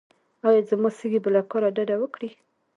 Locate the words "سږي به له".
0.97-1.41